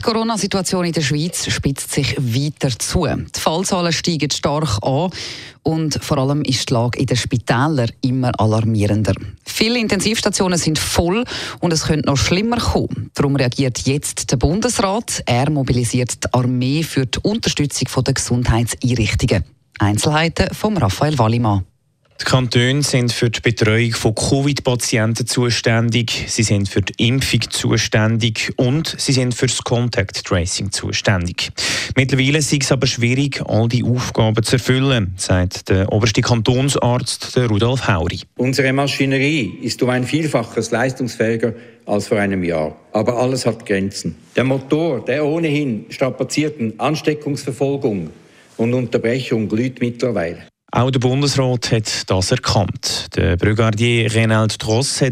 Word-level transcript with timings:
Die 0.00 0.04
Corona-Situation 0.04 0.86
in 0.86 0.92
der 0.92 1.02
Schweiz 1.02 1.50
spitzt 1.52 1.92
sich 1.92 2.16
weiter 2.16 2.70
zu. 2.78 3.06
Die 3.06 3.38
Fallzahlen 3.38 3.92
steigen 3.92 4.30
stark 4.30 4.78
an 4.80 5.10
und 5.62 6.02
vor 6.02 6.16
allem 6.16 6.40
ist 6.40 6.70
die 6.70 6.72
Lage 6.72 6.98
in 6.98 7.04
den 7.04 7.18
Spitälern 7.18 7.90
immer 8.00 8.32
alarmierender. 8.40 9.12
Viele 9.44 9.78
Intensivstationen 9.78 10.58
sind 10.58 10.78
voll 10.78 11.22
und 11.60 11.74
es 11.74 11.84
könnte 11.84 12.08
noch 12.08 12.16
schlimmer 12.16 12.56
kommen. 12.56 13.10
Darum 13.12 13.36
reagiert 13.36 13.80
jetzt 13.80 14.32
der 14.32 14.38
Bundesrat. 14.38 15.22
Er 15.26 15.50
mobilisiert 15.50 16.24
die 16.24 16.32
Armee 16.32 16.82
für 16.82 17.04
die 17.04 17.18
Unterstützung 17.22 18.02
der 18.02 18.14
Gesundheitseinrichtungen. 18.14 19.44
Einzelheiten 19.78 20.54
von 20.54 20.78
Raphael 20.78 21.18
Wallimann. 21.18 21.66
Die 22.20 22.26
Kantone 22.26 22.82
sind 22.82 23.12
für 23.12 23.30
die 23.30 23.40
Betreuung 23.40 23.92
von 23.92 24.14
Covid-Patienten 24.14 25.26
zuständig, 25.26 26.26
sie 26.28 26.42
sind 26.42 26.68
für 26.68 26.82
die 26.82 27.08
Impfung 27.08 27.40
zuständig 27.48 28.52
und 28.56 28.94
sie 28.98 29.12
sind 29.12 29.34
für 29.34 29.46
das 29.46 29.64
Contact 29.64 30.22
Tracing 30.26 30.70
zuständig. 30.70 31.50
Mittlerweile 31.96 32.38
ist 32.38 32.52
es 32.52 32.70
aber 32.70 32.86
schwierig, 32.86 33.40
all 33.46 33.68
die 33.68 33.82
Aufgaben 33.82 34.44
zu 34.44 34.56
erfüllen, 34.56 35.14
sagt 35.16 35.70
der 35.70 35.90
oberste 35.90 36.20
Kantonsarzt 36.20 37.38
Rudolf 37.38 37.88
Hauri. 37.88 38.20
Unsere 38.36 38.74
Maschinerie 38.74 39.58
ist 39.62 39.82
um 39.82 39.88
ein 39.88 40.04
Vielfaches 40.04 40.70
leistungsfähiger 40.70 41.54
als 41.86 42.08
vor 42.08 42.18
einem 42.18 42.44
Jahr. 42.44 42.76
Aber 42.92 43.16
alles 43.16 43.46
hat 43.46 43.64
Grenzen. 43.64 44.16
Der 44.36 44.44
Motor 44.44 45.02
der 45.06 45.24
ohnehin 45.24 45.86
strapazierten 45.88 46.78
Ansteckungsverfolgung 46.78 48.10
und 48.58 48.74
Unterbrechung 48.74 49.48
glüht 49.48 49.80
mittlerweile. 49.80 50.49
Auch 50.72 50.90
Bundesrat 50.92 51.58
Brigadier 53.40 54.08
Tross 54.58 55.02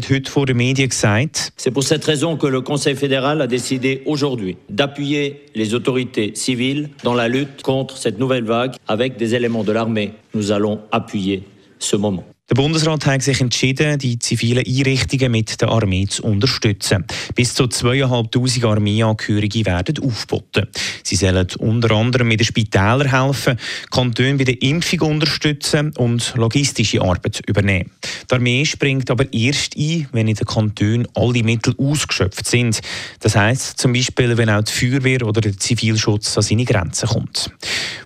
C'est 1.57 1.71
pour 1.71 1.83
cette 1.83 2.05
raison 2.05 2.37
que 2.37 2.47
le 2.47 2.61
Conseil 2.61 2.95
fédéral 2.95 3.41
a 3.41 3.47
décidé 3.47 4.01
aujourd'hui 4.05 4.57
d'appuyer 4.69 5.45
les 5.55 5.73
autorités 5.73 6.31
civiles 6.35 6.89
dans 7.03 7.13
la 7.13 7.27
lutte 7.27 7.61
contre 7.61 7.97
cette 7.97 8.19
nouvelle 8.19 8.45
vague 8.45 8.75
avec 8.87 9.17
des 9.17 9.35
éléments 9.35 9.65
de 9.65 9.73
l'armée. 9.73 10.13
Nous 10.33 10.53
allons 10.53 10.79
appuyer 10.91 11.43
ce 11.77 11.97
moment. 11.97 12.23
Der 12.49 12.55
Bundesrat 12.55 13.05
hat 13.05 13.21
sich 13.21 13.41
entschieden, 13.41 13.99
die 13.99 14.17
zivilen 14.17 14.65
Einrichtungen 14.65 15.31
mit 15.31 15.61
der 15.61 15.69
Armee 15.69 16.07
zu 16.07 16.23
unterstützen. 16.23 17.05
Bis 17.35 17.53
zu 17.53 17.65
2'500 17.65 18.65
Armeeangehörige 18.65 19.67
werden 19.67 20.03
aufgeboten. 20.03 20.67
Sie 21.03 21.15
sollen 21.15 21.47
unter 21.59 21.91
anderem 21.91 22.27
mit 22.27 22.39
den 22.39 22.47
Spitälern 22.47 23.11
helfen, 23.11 23.59
Kantone 23.91 24.33
bei 24.33 24.45
der 24.45 24.59
Impfung 24.63 25.01
unterstützen 25.01 25.93
und 25.97 26.33
logistische 26.37 27.01
Arbeit 27.01 27.41
übernehmen. 27.45 27.91
Die 28.31 28.33
Armee 28.33 28.65
springt 28.65 29.11
aber 29.11 29.31
erst 29.31 29.77
ein, 29.77 30.07
wenn 30.11 30.27
in 30.27 30.35
den 30.35 30.47
Kantonen 30.47 31.07
alle 31.13 31.43
Mittel 31.43 31.75
ausgeschöpft 31.77 32.47
sind. 32.47 32.81
Das 33.19 33.35
heisst 33.35 33.77
zum 33.77 33.93
Beispiel, 33.93 34.35
wenn 34.37 34.49
auch 34.49 34.63
die 34.63 34.71
Feuerwehr 34.71 35.23
oder 35.27 35.41
der 35.41 35.55
Zivilschutz 35.55 36.35
an 36.35 36.41
seine 36.41 36.65
Grenzen 36.65 37.09
kommt. 37.09 37.51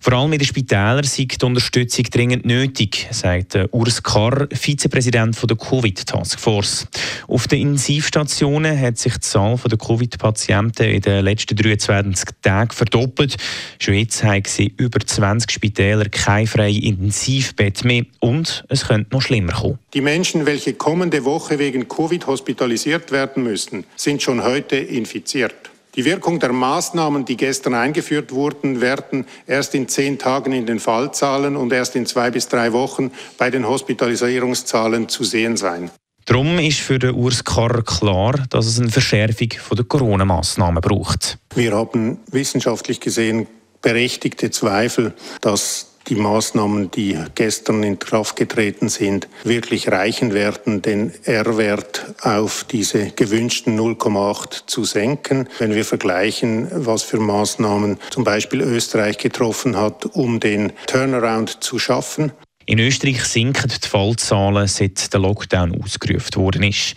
Vor 0.02 0.14
allem 0.14 0.33
in 0.33 0.39
den 0.39 0.47
Spitälern 0.47 1.05
sei 1.05 1.25
die 1.25 1.45
Unterstützung 1.45 2.03
dringend 2.11 2.45
nötig, 2.45 3.08
sagt 3.11 3.58
Urs 3.71 4.03
Karr, 4.03 4.33
Barr, 4.34 4.48
Vizepräsident 4.52 5.38
der 5.48 5.58
Covid 5.58 6.06
Task 6.06 6.39
Force. 6.39 6.88
Auf 7.28 7.48
den 7.48 7.62
Intensivstationen 7.62 8.80
hat 8.80 8.98
sich 8.98 9.14
die 9.14 9.20
Zahl 9.20 9.59
der 9.70 9.78
Covid-Patienten 9.78 10.84
in 10.84 11.02
den 11.02 11.23
letzten 11.23 11.56
23 11.56 12.30
Tagen 12.42 12.72
verdoppelt. 12.72 13.38
Schon 13.80 13.94
jetzt 13.94 14.23
haben 14.23 14.44
sie 14.45 14.73
über 14.78 15.00
20 15.00 15.52
Spitäler 15.52 16.06
kein 16.09 16.48
freies 16.48 16.84
Intensivbett 16.84 17.84
mehr 17.86 18.06
und 18.20 18.64
es 18.70 18.88
könnte 18.88 19.14
noch 19.14 19.22
schlimmer 19.22 19.54
kommen. 19.54 19.80
Die 19.94 20.02
Menschen, 20.02 20.45
welche 20.45 20.73
kommende 20.73 21.23
Woche 21.26 21.59
wegen 21.59 21.88
Covid 21.88 22.26
hospitalisiert 22.26 23.11
werden 23.11 23.44
müssen, 23.44 23.86
sind 23.95 24.21
schon 24.23 24.44
heute 24.44 24.77
infiziert. 24.77 25.73
Die 25.95 26.05
Wirkung 26.05 26.39
der 26.39 26.52
Maßnahmen, 26.52 27.23
die 27.26 27.37
gestern 27.37 27.76
eingeführt 27.76 28.31
wurden, 28.31 28.81
werden 28.81 29.26
erst 29.45 29.76
in 29.76 29.87
zehn 29.87 30.17
Tagen 30.17 30.52
in 30.52 30.65
den 30.65 30.80
Fallzahlen 30.80 31.55
und 31.55 31.71
erst 31.71 31.95
in 31.95 32.08
zwei 32.08 32.31
bis 32.31 32.48
drei 32.48 32.73
Wochen 32.73 33.11
bei 33.37 33.52
den 33.52 33.67
Hospitalisierungszahlen 33.67 35.08
zu 35.08 35.23
sehen 35.23 35.55
sein. 35.55 35.92
Darum 36.26 36.58
ist 36.58 36.80
für 36.80 36.98
den 36.98 37.14
Urs 37.14 37.43
Karr 37.43 37.83
klar, 37.83 38.43
dass 38.49 38.65
es 38.65 38.80
eine 38.80 38.89
Verschärfung 38.89 39.49
der 39.76 39.86
Corona-Massnahmen 39.86 40.82
braucht. 40.82 41.37
Wir 41.53 41.73
haben 41.73 42.17
wissenschaftlich 42.32 42.99
gesehen 42.99 43.45
berechtigte 43.82 44.49
Zweifel, 44.49 45.14
dass 45.42 45.92
die 46.08 46.15
Maßnahmen, 46.15 46.91
die 46.91 47.17
gestern 47.36 47.83
in 47.83 47.99
Kraft 47.99 48.36
getreten 48.36 48.89
sind, 48.89 49.27
wirklich 49.43 49.91
reichen 49.91 50.33
werden, 50.33 50.81
den 50.81 51.14
R-Wert 51.23 52.15
auf 52.21 52.65
diese 52.69 53.11
gewünschten 53.11 53.80
0,8 53.80 54.64
zu 54.67 54.83
senken. 54.83 55.47
Wenn 55.59 55.75
wir 55.75 55.86
vergleichen, 55.86 56.67
was 56.71 57.03
für 57.03 57.19
Maßnahmen 57.19 57.99
zum 58.09 58.23
Beispiel 58.23 58.61
Österreich 58.61 59.17
getroffen 59.17 59.77
hat, 59.77 60.05
um 60.14 60.39
den 60.39 60.73
Turnaround 60.87 61.64
zu 61.64 61.80
schaffen, 61.80 62.31
in 62.66 62.80
Österreich 62.80 63.24
sinken 63.24 63.70
die 63.70 63.88
Fallzahlen, 63.88 64.68
seit 64.68 65.14
der 65.14 65.20
Lockdown 65.20 65.82
ausgerufen 65.82 66.36
worden 66.36 66.64
ist. 66.64 66.96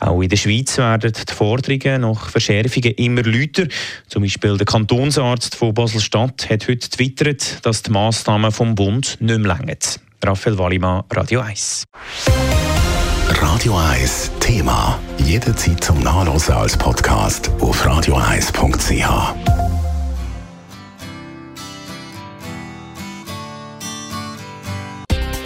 Auch 0.00 0.20
in 0.22 0.28
der 0.28 0.36
Schweiz 0.36 0.76
werden 0.78 1.12
die 1.12 1.32
Forderungen 1.32 2.02
nach 2.02 2.30
Verschärfungen 2.30 2.92
immer 2.92 3.22
lauter. 3.22 3.66
Zum 4.08 4.22
Beispiel 4.22 4.56
der 4.56 4.66
Kantonsarzt 4.66 5.54
von 5.54 5.74
Basel-Stadt 5.74 6.48
hat 6.50 6.68
heute 6.68 6.88
twittert, 6.88 7.64
dass 7.64 7.82
die 7.82 7.90
Massnahmen 7.90 8.52
vom 8.52 8.74
Bund 8.74 9.16
nicht 9.20 9.38
mehr 9.38 9.56
länger. 9.56 9.78
Raphael 10.24 10.58
Wallimann, 10.58 11.04
Radio 11.10 11.40
1. 11.40 11.84
Radio 13.28 13.76
1 13.76 14.30
Thema. 14.40 14.98
Jederzeit 15.18 15.82
zum 15.82 16.00
Nachlesen 16.00 16.54
als 16.54 16.76
Podcast 16.76 17.50
auf 17.60 17.86
radio1.ch. 17.86 19.63